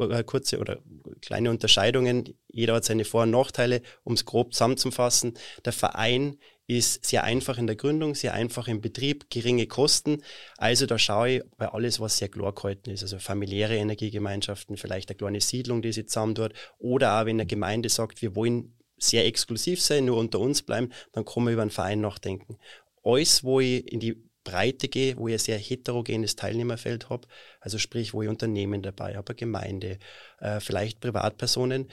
[0.00, 0.78] äh, kurze oder
[1.20, 2.34] kleine Unterscheidungen.
[2.48, 5.34] Jeder hat seine Vor- und Nachteile, um es grob zusammenzufassen.
[5.66, 10.22] Der Verein ist sehr einfach in der Gründung, sehr einfach im Betrieb, geringe Kosten.
[10.58, 13.02] Also da schaue ich bei alles, was sehr klar gehalten ist.
[13.02, 16.52] Also familiäre Energiegemeinschaften, vielleicht eine kleine Siedlung, die sie zusammen dort.
[16.78, 20.92] Oder auch wenn eine Gemeinde sagt, wir wollen sehr exklusiv sein, nur unter uns bleiben,
[21.12, 22.58] dann kann man über einen Verein nachdenken.
[23.02, 27.26] Alles, wo ich in die Breite gehe, wo ich ein sehr heterogenes Teilnehmerfeld habe,
[27.60, 29.98] also sprich, wo ich Unternehmen dabei habe, eine Gemeinde,
[30.40, 31.88] äh, vielleicht Privatpersonen,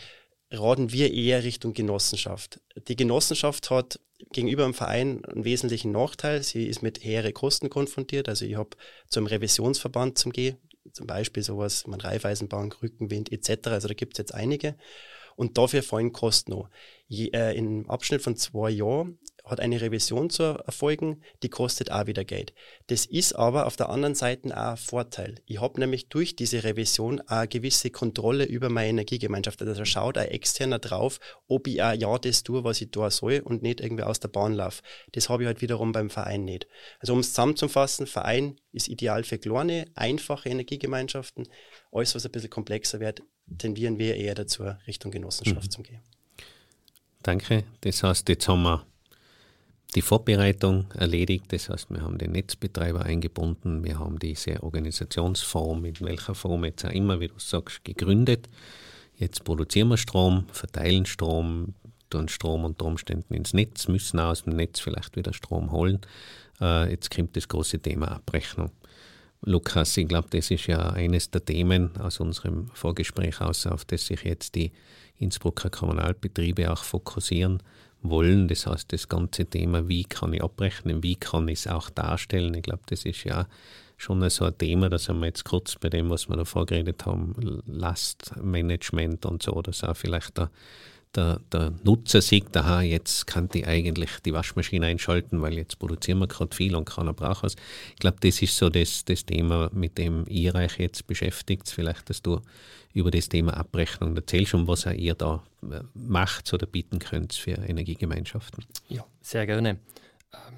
[0.51, 2.59] raten wir eher Richtung Genossenschaft.
[2.87, 3.99] Die Genossenschaft hat
[4.31, 6.43] gegenüber dem Verein einen wesentlichen Nachteil.
[6.43, 8.29] Sie ist mit höheren Kosten konfrontiert.
[8.29, 8.71] Also ich habe
[9.07, 10.57] zum Revisionsverband zum Gehen,
[10.91, 13.67] zum Beispiel sowas, man Raiffeisenbank, Rückenwind etc.
[13.67, 14.75] Also da gibt es jetzt einige.
[15.35, 16.69] Und dafür fallen Kosten noch.
[17.07, 22.07] Je, äh, Im Abschnitt von zwei Jahren hat eine Revision zu erfolgen, die kostet auch
[22.07, 22.53] wieder Geld.
[22.87, 25.35] Das ist aber auf der anderen Seite auch ein Vorteil.
[25.45, 29.61] Ich habe nämlich durch diese Revision auch eine gewisse Kontrolle über meine Energiegemeinschaft.
[29.61, 33.09] Also da schaut ein Externer drauf, ob ich auch ja das tue, was ich tun
[33.09, 34.81] soll und nicht irgendwie aus der Bahn laufe.
[35.11, 36.67] Das habe ich halt wiederum beim Verein nicht.
[36.99, 41.47] Also um es zusammenzufassen, Verein ist ideal für kleine, einfache Energiegemeinschaften.
[41.91, 43.21] Alles, was ein bisschen komplexer wird,
[43.57, 45.71] tendieren wir eher dazu, Richtung Genossenschaft mhm.
[45.71, 46.01] zu gehen.
[47.21, 47.63] Danke.
[47.81, 48.85] Das heißt, jetzt haben wir
[49.93, 51.45] die Vorbereitung erledigt.
[51.49, 56.85] Das heißt, wir haben den Netzbetreiber eingebunden, wir haben diese Organisationsform, in welcher Form jetzt
[56.85, 58.49] auch immer, wie du sagst, gegründet.
[59.17, 61.75] Jetzt produzieren wir Strom, verteilen Strom,
[62.09, 66.01] tun Strom unter Umständen ins Netz, müssen aus dem Netz vielleicht wieder Strom holen.
[66.59, 68.71] Äh, jetzt kommt das große Thema Abrechnung.
[69.41, 74.07] Lukas, ich glaube, das ist ja eines der Themen aus unserem Vorgespräch aus, auf das
[74.07, 74.71] sich jetzt die
[75.17, 77.61] Innsbrucker Kommunalbetriebe auch fokussieren
[78.09, 78.47] wollen.
[78.47, 82.53] Das heißt, das ganze Thema, wie kann ich abrechnen, wie kann ich es auch darstellen.
[82.53, 83.47] Ich glaube, das ist ja
[83.97, 87.05] schon so ein Thema, da sind wir jetzt kurz bei dem, was wir da vorgeredet
[87.05, 90.49] haben, Lastmanagement und so, das auch vielleicht der,
[91.15, 96.19] der, der Nutzer sieht, aha, jetzt kann ich eigentlich die Waschmaschine einschalten, weil jetzt produzieren
[96.19, 97.55] wir gerade viel und keiner braucht es.
[97.93, 101.69] Ich glaube, das ist so das, das Thema, mit dem ihr euch jetzt beschäftigt.
[101.69, 102.41] Vielleicht, dass du
[102.93, 107.33] über das Thema Abrechnung erzählst und was auch ihr da äh, macht oder bieten könnt
[107.33, 108.63] für Energiegemeinschaften.
[108.87, 109.79] Ja, sehr gerne.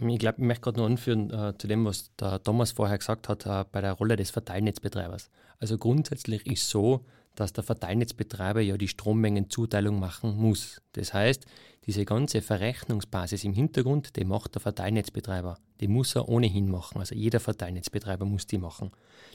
[0.02, 2.98] Ähm, ich glaube, ich möchte gerade noch anführen äh, zu dem, was der Thomas vorher
[2.98, 5.30] gesagt hat, äh, bei der Rolle des Verteilnetzbetreibers.
[5.60, 7.06] Also grundsätzlich ist so,
[7.40, 10.82] dass der Verteilnetzbetreiber ja die Strommengenzuteilung machen muss.
[10.94, 11.46] Das heißt,
[11.86, 15.58] diese ganze Verrechnungsbasis im Hintergrund, die macht der Verteilnetzbetreiber.
[15.80, 17.00] Die muss er ohnehin machen.
[17.00, 18.92] Also jeder Verteilnetzbetreiber muss die machen.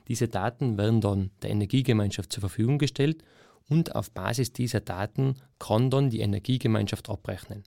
[0.09, 3.23] Diese Daten werden dann der Energiegemeinschaft zur Verfügung gestellt
[3.69, 7.63] und auf Basis dieser Daten kann dann die Energiegemeinschaft abrechnen.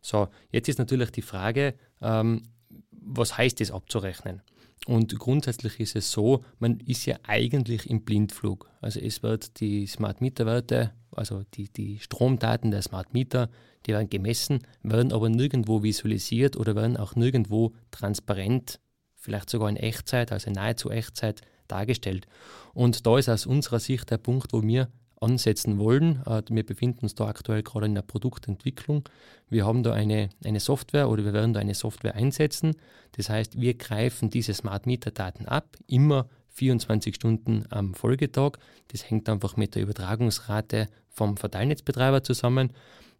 [0.00, 2.42] So, jetzt ist natürlich die Frage, ähm,
[2.90, 4.42] was heißt es abzurechnen?
[4.86, 8.70] Und grundsätzlich ist es so, man ist ja eigentlich im Blindflug.
[8.80, 13.48] Also es wird die Smart Meter Werte, also die, die Stromdaten der Smart Meter,
[13.86, 18.78] die werden gemessen, werden aber nirgendwo visualisiert oder werden auch nirgendwo transparent,
[19.14, 22.26] vielleicht sogar in Echtzeit, also nahezu Echtzeit dargestellt.
[22.72, 24.88] Und da ist aus unserer Sicht der Punkt, wo wir
[25.26, 26.22] ansetzen wollen.
[26.24, 29.08] Äh, wir befinden uns da aktuell gerade in der Produktentwicklung.
[29.50, 32.76] Wir haben da eine, eine Software oder wir werden da eine Software einsetzen.
[33.12, 38.52] Das heißt, wir greifen diese Smart Meter Daten ab, immer 24 Stunden am Folgetag.
[38.88, 42.72] Das hängt einfach mit der Übertragungsrate vom Verteilnetzbetreiber zusammen.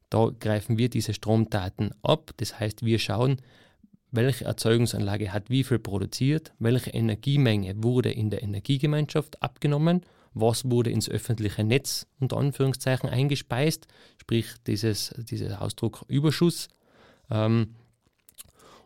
[0.09, 2.31] Da greifen wir diese Stromdaten ab.
[2.39, 3.43] Das heißt, wir schauen,
[4.11, 10.03] welche Erzeugungsanlage hat wie viel produziert, welche Energiemenge wurde in der Energiegemeinschaft abgenommen,
[10.39, 13.89] was wurde ins öffentliche Netz unter Anführungszeichen eingespeist,
[14.21, 16.69] sprich dieses, dieser Ausdruck Überschuss.
[17.31, 17.75] Ähm,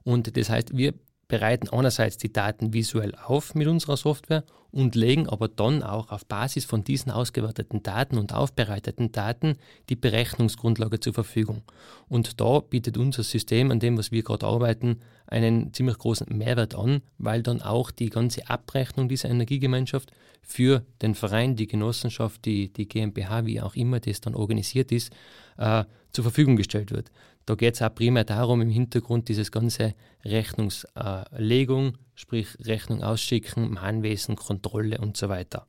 [0.05, 0.95] und das heißt, wir
[1.31, 6.27] bereiten einerseits die Daten visuell auf mit unserer Software und legen aber dann auch auf
[6.27, 9.57] Basis von diesen ausgewerteten Daten und aufbereiteten Daten
[9.89, 11.63] die Berechnungsgrundlage zur Verfügung.
[12.09, 16.75] Und da bietet unser System, an dem, was wir gerade arbeiten, einen ziemlich großen Mehrwert
[16.75, 20.11] an, weil dann auch die ganze Abrechnung dieser Energiegemeinschaft
[20.43, 25.13] für den Verein, die Genossenschaft, die, die GmbH, wie auch immer das dann organisiert ist,
[25.59, 27.11] äh, zur Verfügung gestellt wird.
[27.51, 34.37] Da geht es auch primär darum, im Hintergrund dieses ganze Rechnungslegung, sprich Rechnung ausschicken, Mahnwesen,
[34.37, 35.67] Kontrolle und so weiter.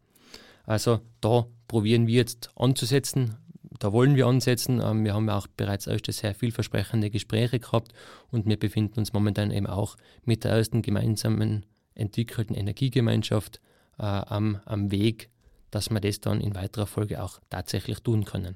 [0.64, 3.36] Also da probieren wir jetzt anzusetzen,
[3.80, 4.80] da wollen wir ansetzen.
[4.80, 7.94] Ähm, wir haben auch bereits erste sehr vielversprechende Gespräche gehabt
[8.30, 11.66] und wir befinden uns momentan eben auch mit der ersten gemeinsamen
[11.96, 13.60] entwickelten Energiegemeinschaft
[13.98, 15.32] äh, am, am Weg,
[15.72, 18.56] dass wir das dann in weiterer Folge auch tatsächlich tun können.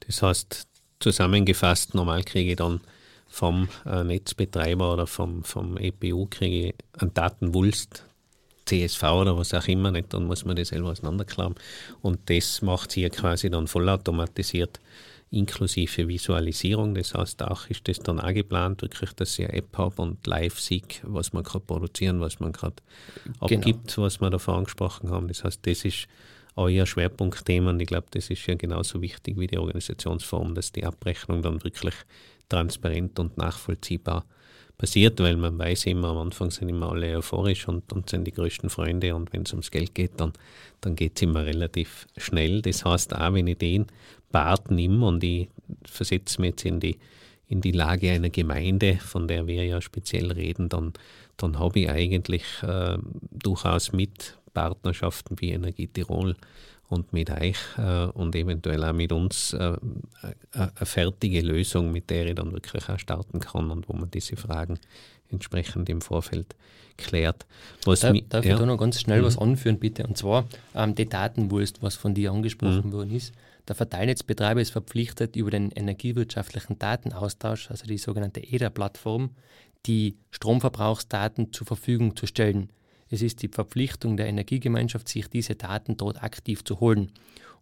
[0.00, 0.69] Das heißt,
[1.00, 2.80] zusammengefasst, normal kriege ich dann
[3.28, 8.04] vom äh, Netzbetreiber oder vom, vom EPU kriege ich einen Datenwulst,
[8.66, 11.56] CSV oder was auch immer, nicht, dann muss man das selber auseinanderklappen.
[12.02, 14.80] Und das macht hier quasi dann vollautomatisiert
[15.30, 16.94] inklusive Visualisierung.
[16.94, 20.26] Das heißt, auch ist das dann auch geplant, wirklich, dass ich eine App habe und
[20.26, 22.76] live sehe, was man gerade produzieren, was man gerade
[23.24, 23.38] genau.
[23.40, 25.28] abgibt, was wir davor angesprochen haben.
[25.28, 26.08] Das heißt, das ist
[26.60, 30.84] euer Schwerpunktthema und ich glaube, das ist ja genauso wichtig wie die Organisationsform, dass die
[30.84, 31.94] Abrechnung dann wirklich
[32.48, 34.24] transparent und nachvollziehbar
[34.80, 38.32] passiert, weil man weiß immer, am Anfang sind immer alle euphorisch und, und sind die
[38.32, 40.32] größten Freunde und wenn es ums Geld geht, dann,
[40.80, 42.62] dann geht es immer relativ schnell.
[42.62, 43.86] Das heißt, auch wenn ich den
[44.32, 45.48] Part nehme und ich
[45.84, 46.98] versetze mich jetzt in die,
[47.46, 50.94] in die Lage einer Gemeinde, von der wir ja speziell reden, dann,
[51.36, 52.96] dann habe ich eigentlich äh,
[53.30, 56.36] durchaus mit Partnerschaften wie Energie Tirol
[56.88, 59.76] und mit euch äh, und eventuell auch mit uns äh,
[60.52, 64.36] eine fertige Lösung, mit der ich dann wirklich auch starten kann und wo man diese
[64.36, 64.78] Fragen
[65.30, 66.56] entsprechend im Vorfeld
[66.96, 67.46] klärt.
[67.84, 68.52] Was darf, darf ja?
[68.52, 69.26] ich da noch ganz schnell mhm.
[69.26, 70.06] was anführen, bitte?
[70.06, 72.92] Und zwar ähm, die Datenwurst, was von dir angesprochen mhm.
[72.92, 73.32] worden ist.
[73.68, 79.30] Der Verteilnetzbetreiber ist verpflichtet, über den energiewirtschaftlichen Datenaustausch, also die sogenannte EDA-Plattform,
[79.86, 82.70] die Stromverbrauchsdaten zur Verfügung zu stellen.
[83.10, 87.10] Es ist die Verpflichtung der Energiegemeinschaft, sich diese Daten dort aktiv zu holen.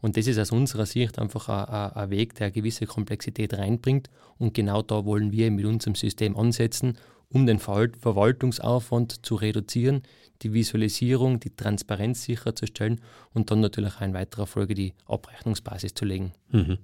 [0.00, 4.10] Und das ist aus unserer Sicht einfach ein, Weg, der eine gewisse Komplexität reinbringt.
[4.36, 6.98] Und genau da wollen wir mit unserem System ansetzen,
[7.30, 10.02] um den Verwaltungsaufwand zu reduzieren,
[10.42, 13.00] die Visualisierung, die Transparenz sicherzustellen
[13.32, 16.32] und dann natürlich in weiterer Folge die Abrechnungsbasis zu legen.
[16.52, 16.78] Mhm.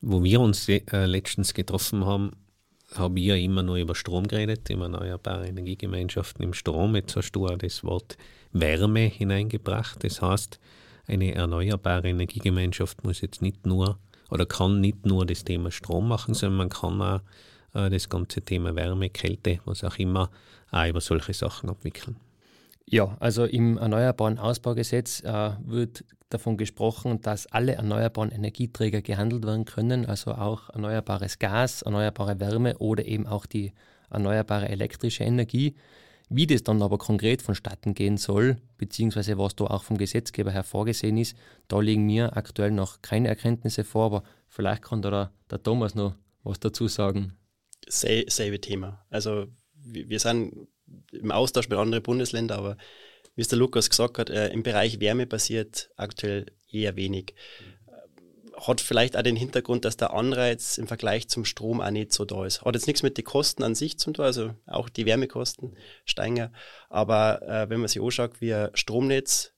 [0.00, 2.32] Wo wir uns äh, letztens getroffen haben,
[2.94, 6.96] habe ich ja immer nur über Strom geredet, über erneuerbare Energiegemeinschaften im Strom.
[6.96, 8.16] Jetzt hast du auch das Wort
[8.52, 10.02] Wärme hineingebracht.
[10.02, 10.58] Das heißt,
[11.06, 13.98] eine erneuerbare Energiegemeinschaft muss jetzt nicht nur
[14.30, 17.20] oder kann nicht nur das Thema Strom machen, sondern man kann auch
[17.74, 20.30] äh, das ganze Thema Wärme, Kälte, was auch immer,
[20.70, 22.16] auch über solche Sachen abwickeln.
[22.86, 29.64] Ja, also im Erneuerbaren Ausbaugesetz äh, wird davon gesprochen, dass alle erneuerbaren Energieträger gehandelt werden
[29.64, 33.72] können, also auch erneuerbares Gas, erneuerbare Wärme oder eben auch die
[34.10, 35.74] erneuerbare elektrische Energie.
[36.28, 40.62] Wie das dann aber konkret vonstatten gehen soll, beziehungsweise was da auch vom Gesetzgeber her
[40.62, 45.32] vorgesehen ist, da liegen mir aktuell noch keine Erkenntnisse vor, aber vielleicht kann da der,
[45.50, 46.14] der Thomas noch
[46.44, 47.32] was dazu sagen.
[47.88, 49.04] Selbe Thema.
[49.10, 50.68] Also wir sind
[51.12, 52.76] im Austausch mit anderen Bundesländern, aber
[53.34, 57.34] wie es der Lukas gesagt hat, äh, im Bereich Wärme passiert aktuell eher wenig.
[57.86, 62.12] Äh, hat vielleicht auch den Hintergrund, dass der Anreiz im Vergleich zum Strom auch nicht
[62.12, 62.62] so da ist.
[62.62, 66.54] Hat jetzt nichts mit den Kosten an sich zu tun, also auch die Wärmekosten steigen.
[66.88, 69.54] Aber äh, wenn man sich anschaut, wie ein Stromnetz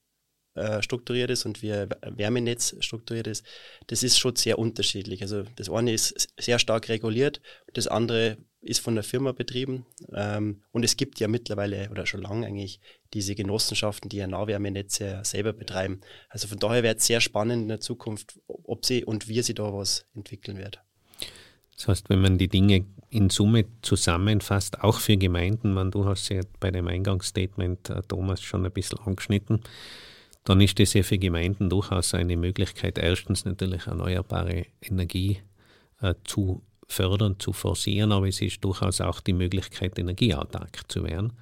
[0.55, 3.45] äh, strukturiert ist und wie ein Wärmenetz strukturiert ist,
[3.87, 5.23] das ist schon sehr unterschiedlich.
[5.23, 7.41] Also das eine ist sehr stark reguliert,
[7.73, 9.85] das andere ist von der Firma betrieben.
[10.15, 12.81] Ähm, und es gibt ja mittlerweile oder schon lange eigentlich
[13.13, 16.01] diese Genossenschaften, die ja Nahwärmenetze selber betreiben.
[16.29, 19.55] Also von daher wird es sehr spannend in der Zukunft, ob sie und wie sie
[19.55, 20.81] da was entwickeln wird.
[21.77, 26.29] Das heißt, wenn man die Dinge in Summe zusammenfasst, auch für Gemeinden, man, du hast
[26.29, 29.61] ja bei dem Eingangsstatement, äh, Thomas, schon ein bisschen angeschnitten,
[30.45, 35.39] dann ist das ja für Gemeinden durchaus eine Möglichkeit, erstens natürlich erneuerbare Energie
[36.01, 41.33] äh, zu fördern, zu forcieren, aber es ist durchaus auch die Möglichkeit, energieautark zu werden.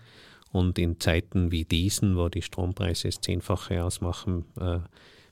[0.53, 4.79] Und in Zeiten wie diesen, wo die Strompreise das Zehnfache ausmachen, äh,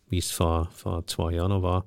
[0.09, 1.87] wie es vor, vor zwei Jahren war,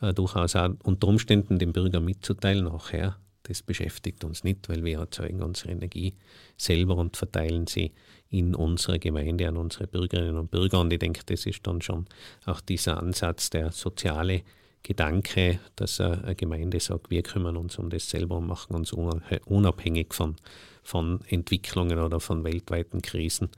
[0.00, 5.00] äh, durchaus auch unter Umständen den Bürgern mitzuteilen, nachher, das beschäftigt uns nicht, weil wir
[5.00, 6.14] erzeugen unsere Energie
[6.56, 7.92] selber und verteilen sie
[8.28, 10.80] in unserer Gemeinde an unsere Bürgerinnen und Bürger.
[10.80, 12.06] Und ich denke, das ist dann schon
[12.46, 14.42] auch dieser Ansatz, der soziale
[14.82, 20.14] Gedanke, dass eine Gemeinde sagt, wir kümmern uns um das selber und machen uns unabhängig
[20.14, 20.36] von,
[20.82, 23.50] von Entwicklungen oder von weltweiten Krisen,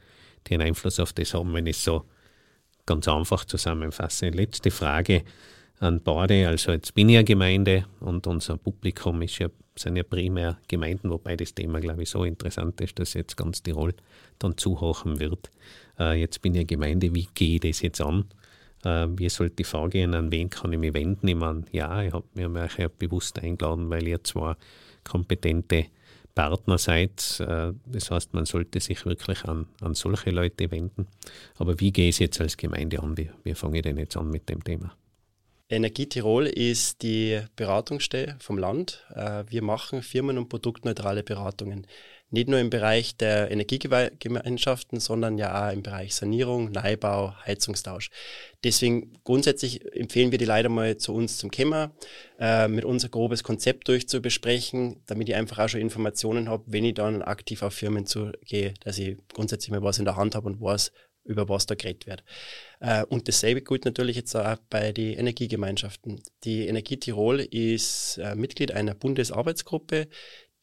[0.47, 2.05] die einen Einfluss auf das haben, wenn ich es so
[2.87, 4.31] ganz einfach zusammenfasse.
[4.31, 5.23] Letzte Frage
[5.83, 6.49] an Bade.
[6.49, 11.11] Also jetzt bin ich eine Gemeinde und unser Publikum ist ja, sind ja primär Gemeinden,
[11.11, 13.95] wobei das Thema, glaube ich, so interessant ist, dass jetzt ganz Tirol
[14.39, 15.51] dann zuhochen wird.
[15.99, 18.27] Äh, jetzt bin ich eine Gemeinde, wie gehe ich das jetzt an?
[18.85, 20.14] Äh, wie sollte die vorgehen?
[20.14, 21.29] An wen kann ich mich wenden?
[21.29, 24.57] Ich meine, ja, ich habe mir euch ja bewusst eingeladen, weil ihr zwar
[25.05, 25.87] kompetente
[26.35, 27.40] Partner seid.
[27.40, 31.07] Äh, das heißt, man sollte sich wirklich an, an solche Leute wenden.
[31.59, 33.16] Aber wie gehe ich jetzt als Gemeinde an?
[33.16, 34.97] Wie, wie fange ich denn jetzt an mit dem Thema?
[35.68, 39.07] Energie Tirol ist die Beratungsstelle vom Land.
[39.14, 41.87] Äh, wir machen firmen- und produktneutrale Beratungen
[42.33, 48.11] nicht nur im Bereich der Energiegemeinschaften, sondern ja auch im Bereich Sanierung, Neubau, Heizungstausch.
[48.64, 51.92] Deswegen grundsätzlich empfehlen wir die leider mal zu uns zum Kämmer,
[52.38, 56.85] äh, mit uns ein grobes Konzept durchzubesprechen, damit ich einfach auch schon Informationen habe, wenn
[56.85, 60.47] ich dann aktiv auf Firmen zugehe, dass ich grundsätzlich mal was in der Hand habe
[60.47, 60.90] und weiß,
[61.25, 62.25] über was da geredet wird.
[62.81, 66.23] Äh, und dasselbe gilt natürlich jetzt auch bei den Energiegemeinschaften.
[66.45, 70.09] Die Energie Tirol ist äh, Mitglied einer Bundesarbeitsgruppe,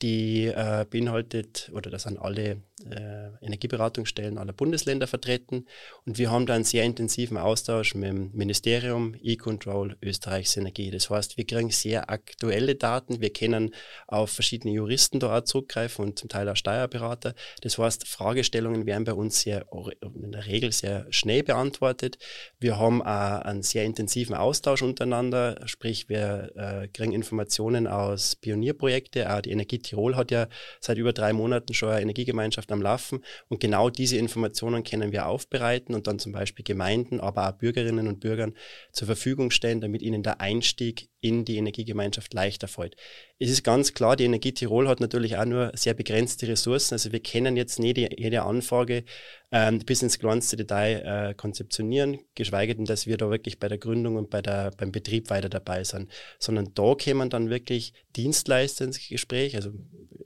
[0.01, 5.65] die äh, beinhaltet, oder da sind alle äh, Energieberatungsstellen aller Bundesländer vertreten.
[6.05, 10.91] Und wir haben da einen sehr intensiven Austausch mit dem Ministerium E-Control Österreichs Energie.
[10.91, 13.21] Das heißt, wir kriegen sehr aktuelle Daten.
[13.21, 13.73] Wir können
[14.07, 17.33] auf verschiedene Juristen da auch zurückgreifen und zum Teil auch Steuerberater.
[17.61, 19.65] Das heißt, Fragestellungen werden bei uns sehr,
[20.01, 22.17] in der Regel sehr schnell beantwortet.
[22.59, 25.61] Wir haben auch einen sehr intensiven Austausch untereinander.
[25.65, 29.27] Sprich, wir äh, kriegen Informationen aus Pionierprojekten.
[29.27, 30.47] Auch die Energie Tirol hat ja
[30.79, 35.27] seit über drei Monaten schon eine Energiegemeinschaft am Laufen und genau diese Informationen können wir
[35.27, 38.53] aufbereiten und dann zum Beispiel Gemeinden, aber auch Bürgerinnen und Bürgern
[38.91, 42.95] zur Verfügung stellen, damit ihnen der Einstieg in die Energiegemeinschaft leichter fällt.
[43.41, 46.95] Es ist ganz klar, die Energie Tirol hat natürlich auch nur sehr begrenzte Ressourcen.
[46.95, 49.05] Also wir können jetzt nicht jede Anfrage
[49.51, 53.77] ähm, bis ins kleinste Detail äh, konzeptionieren, geschweige denn, dass wir da wirklich bei der
[53.77, 58.83] Gründung und bei der, beim Betrieb weiter dabei sind, sondern da kämen dann wirklich Dienstleister
[58.85, 59.71] ins Gespräch, also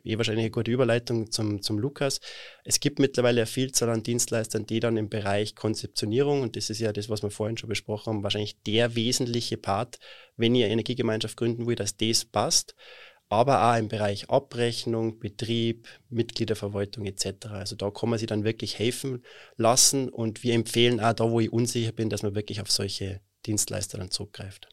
[0.04, 2.19] eh wahrscheinlich eine gute Überleitung zum, zum Lukas.
[2.65, 6.80] Es gibt mittlerweile eine Vielzahl an Dienstleistern, die dann im Bereich Konzeptionierung, und das ist
[6.80, 9.99] ja das, was wir vorhin schon besprochen haben, wahrscheinlich der wesentliche Part,
[10.36, 12.76] wenn ihr Energiegemeinschaft gründen will, dass das passt,
[13.34, 17.48] aber auch im Bereich Abrechnung, Betrieb, Mitgliederverwaltung etc.
[17.52, 19.24] Also da kann man sich dann wirklich helfen
[19.58, 23.22] lassen und wir empfehlen auch da, wo ich unsicher bin, dass man wirklich auf solche
[23.46, 24.69] Dienstleister dann zurückgreift.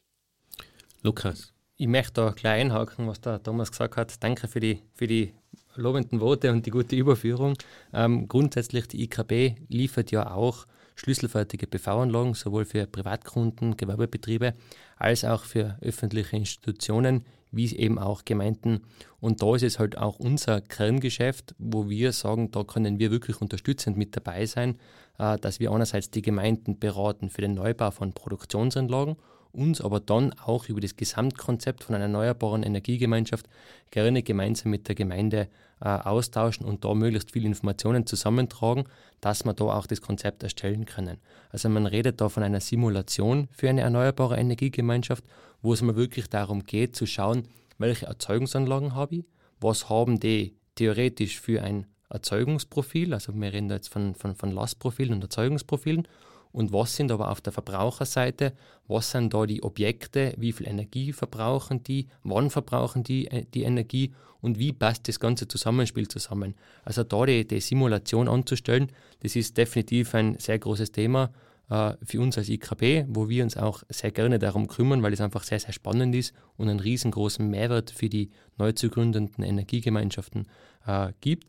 [1.03, 1.53] Lukas.
[1.77, 4.23] Ich möchte da gleich einhaken, was der Thomas gesagt hat.
[4.23, 5.33] Danke für die, für die
[5.75, 7.55] lobenden Worte und die gute Überführung.
[7.95, 10.67] Ähm, grundsätzlich, die IKB liefert ja auch
[11.01, 14.53] schlüsselfertige PV-Anlagen, sowohl für Privatkunden, Gewerbebetriebe,
[14.97, 18.83] als auch für öffentliche Institutionen, wie eben auch Gemeinden.
[19.19, 23.41] Und da ist es halt auch unser Kerngeschäft, wo wir sagen, da können wir wirklich
[23.41, 24.79] unterstützend mit dabei sein,
[25.19, 29.17] äh, dass wir einerseits die Gemeinden beraten für den Neubau von Produktionsanlagen
[29.53, 33.49] uns aber dann auch über das Gesamtkonzept von einer erneuerbaren Energiegemeinschaft
[33.91, 35.49] gerne gemeinsam mit der Gemeinde
[35.81, 38.85] äh, austauschen und da möglichst viele Informationen zusammentragen,
[39.21, 41.19] dass wir da auch das Konzept erstellen können.
[41.51, 45.25] Also man redet da von einer Simulation für eine erneuerbare Energiegemeinschaft,
[45.63, 49.25] wo es mir wirklich darum geht zu schauen, welche Erzeugungsanlagen habe ich,
[49.61, 54.51] was haben die theoretisch für ein Erzeugungsprofil, also wir reden da jetzt von, von, von
[54.51, 56.09] Lastprofilen und Erzeugungsprofilen
[56.53, 58.53] und was sind aber auf der Verbraucherseite,
[58.89, 63.63] was sind da die Objekte, wie viel Energie verbrauchen die, wann verbrauchen die äh, die
[63.63, 66.55] Energie und wie passt das ganze Zusammenspiel zusammen.
[66.85, 71.31] Also da die, die Simulation anzustellen, das ist definitiv ein sehr großes Thema
[71.69, 75.21] äh, für uns als IKB, wo wir uns auch sehr gerne darum kümmern, weil es
[75.21, 80.47] einfach sehr, sehr spannend ist und einen riesengroßen Mehrwert für die neu zu gründenden Energiegemeinschaften
[80.87, 81.47] äh, gibt.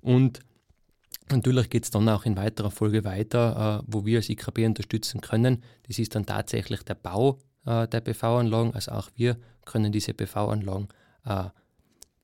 [0.00, 0.40] Und
[1.30, 5.20] Natürlich geht es dann auch in weiterer Folge weiter, äh, wo wir als IKB unterstützen
[5.20, 5.62] können.
[5.86, 8.74] Das ist dann tatsächlich der Bau äh, der PV-Anlagen.
[8.74, 10.88] Also auch wir können diese PV-Anlagen
[11.24, 11.44] äh,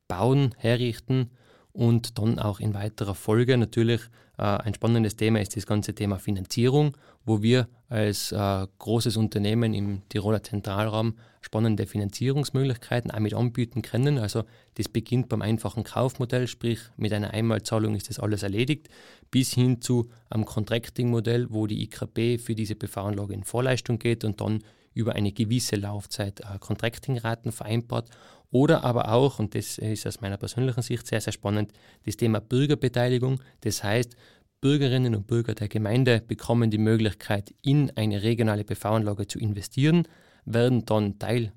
[0.09, 1.31] bauen, herrichten
[1.79, 4.01] und dann auch in weiterer Folge natürlich
[4.37, 9.74] äh, ein spannendes Thema ist das ganze Thema Finanzierung, wo wir als äh, großes Unternehmen
[9.74, 14.18] im Tiroler Zentralraum spannende Finanzierungsmöglichkeiten auch mit anbieten können.
[14.18, 14.43] Also
[14.74, 18.89] das beginnt beim einfachen Kaufmodell, sprich mit einer Einmalzahlung ist das alles erledigt,
[19.31, 24.41] bis hin zu einem Contracting-Modell, wo die IKB für diese PV-Anlage in Vorleistung geht und
[24.41, 24.64] dann
[24.95, 28.11] über eine gewisse Laufzeit äh, Contracting-Raten vereinbart
[28.51, 31.73] oder aber auch, und das ist aus meiner persönlichen Sicht sehr, sehr spannend,
[32.05, 33.41] das Thema Bürgerbeteiligung.
[33.61, 34.17] Das heißt,
[34.61, 40.09] Bürgerinnen und Bürger der Gemeinde bekommen die Möglichkeit, in eine regionale PV-Anlage zu investieren,
[40.45, 41.53] werden dann Teil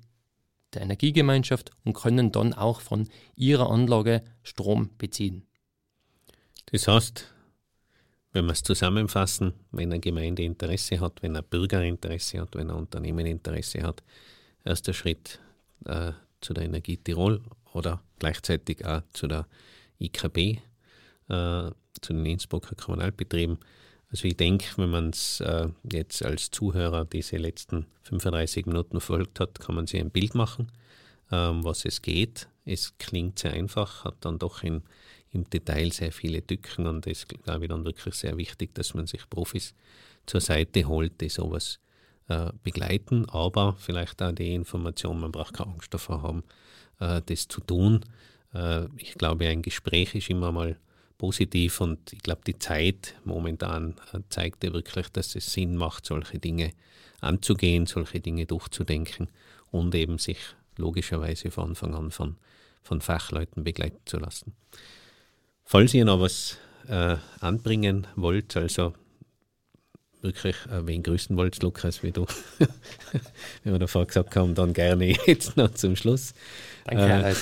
[0.74, 5.46] der Energiegemeinschaft und können dann auch von ihrer Anlage Strom beziehen.
[6.66, 7.26] Das heißt,
[8.32, 12.70] wenn wir es zusammenfassen, wenn eine Gemeinde Interesse hat, wenn ein Bürger Interesse hat, wenn
[12.70, 14.02] ein Unternehmen Interesse hat,
[14.64, 15.38] erster Schritt
[15.84, 16.12] äh,
[16.42, 17.40] zu der Energie Tirol
[17.72, 19.46] oder gleichzeitig auch zu der
[20.00, 20.58] IKB, äh,
[21.28, 23.58] zu den Innsbrucker Kommunalbetrieben.
[24.10, 29.40] Also ich denke, wenn man es äh, jetzt als Zuhörer diese letzten 35 Minuten verfolgt
[29.40, 30.70] hat, kann man sich ein Bild machen,
[31.30, 32.48] ähm, was es geht.
[32.64, 34.82] Es klingt sehr einfach, hat dann doch in,
[35.30, 38.92] im Detail sehr viele Tücken und es ist, glaube ich, dann wirklich sehr wichtig, dass
[38.92, 39.74] man sich Profis
[40.26, 41.80] zur Seite holt, die sowas
[42.62, 46.44] begleiten, aber vielleicht auch die Information, man braucht keine Angst davor haben,
[47.02, 48.04] äh, das zu tun.
[48.54, 50.76] Äh, ich glaube, ein Gespräch ist immer mal
[51.18, 56.06] positiv und ich glaube, die Zeit momentan äh, zeigt ja wirklich, dass es Sinn macht,
[56.06, 56.72] solche Dinge
[57.20, 59.28] anzugehen, solche Dinge durchzudenken
[59.70, 60.38] und eben sich
[60.76, 62.36] logischerweise von Anfang an von,
[62.82, 64.54] von Fachleuten begleiten zu lassen.
[65.64, 66.58] Falls ihr noch was
[66.88, 68.94] äh, anbringen wollt, also
[70.22, 72.26] wirklich äh, wen grüßen wollt, Lukas, wie du,
[73.64, 76.34] wie wir davor gesagt haben, dann gerne jetzt noch zum Schluss.
[76.84, 77.34] Danke,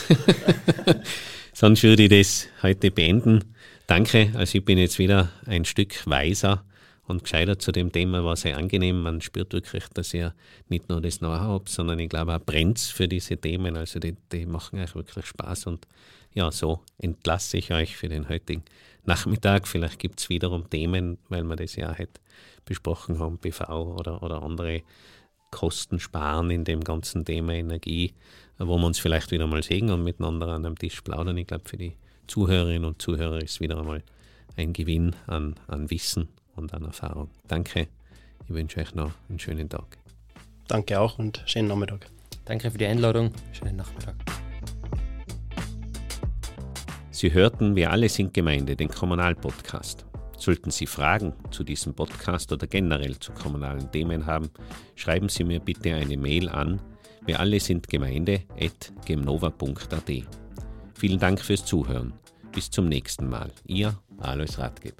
[0.89, 0.95] äh,
[1.53, 3.55] Sonst würde ich das heute beenden.
[3.87, 6.65] Danke, also ich bin jetzt wieder ein Stück weiser
[7.07, 9.03] und gescheiter zu dem Thema, war sehr angenehm.
[9.03, 10.33] Man spürt wirklich, dass ihr
[10.69, 13.77] nicht nur das Know-how habt, sondern ich glaube auch brennt für diese Themen.
[13.77, 15.87] Also die, die machen euch wirklich Spaß und
[16.33, 18.63] ja, so entlasse ich euch für den heutigen
[19.05, 19.67] Nachmittag.
[19.67, 22.21] Vielleicht gibt es wiederum Themen, weil wir das ja heute
[22.65, 24.83] besprochen haben, PV oder, oder andere
[25.51, 28.15] Kosten sparen in dem ganzen Thema Energie,
[28.59, 31.37] wo wir uns vielleicht wieder mal sehen und miteinander an einem Tisch plaudern.
[31.37, 31.97] Ich glaube, für die
[32.27, 34.03] Zuhörerinnen und Zuhörer ist wieder einmal
[34.57, 37.31] ein Gewinn an, an Wissen und an Erfahrung.
[37.49, 37.89] Danke.
[38.45, 39.99] Ich wünsche euch noch einen schönen Tag.
[40.69, 42.07] Danke auch und schönen Nachmittag.
[42.45, 43.33] Danke für die Einladung.
[43.53, 44.15] Schönen Nachmittag.
[47.21, 50.07] Sie hörten Wir alle sind Gemeinde, den Kommunalpodcast.
[50.39, 54.49] Sollten Sie Fragen zu diesem Podcast oder generell zu kommunalen Themen haben,
[54.95, 56.81] schreiben Sie mir bitte eine Mail an
[57.27, 60.11] wir alle sind gemeinde.gemnova.at.
[60.95, 62.13] Vielen Dank fürs Zuhören.
[62.53, 63.51] Bis zum nächsten Mal.
[63.67, 64.95] Ihr Alois Radgeb.